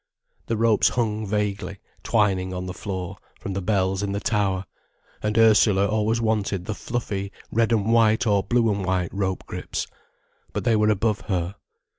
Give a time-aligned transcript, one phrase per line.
[0.47, 4.65] The ropes hung vaguely, twining on the floor, from the bells in the tower,
[5.21, 9.85] and Ursula always wanted the fluffy, red and white, or blue and white rope grips.
[10.53, 11.53] But they were above her.